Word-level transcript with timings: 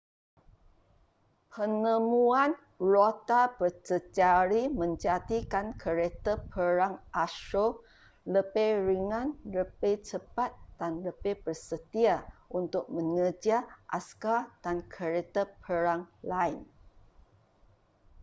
penemuan 1.53 2.51
roda 2.91 3.41
berjejari 3.59 4.63
menjadikan 4.81 5.65
kereta 5.81 6.33
perang 6.51 6.95
asyur 7.25 7.69
lebih 8.33 8.69
ringan 8.89 9.29
lebih 9.55 9.95
cepat 10.09 10.51
dan 10.81 10.91
lebih 11.07 11.35
bersedia 11.45 12.15
untuk 12.59 12.85
mengejar 12.95 13.61
askar 13.97 14.41
dan 14.65 14.77
kereta 14.95 15.43
perang 15.63 16.01
lain 16.31 16.59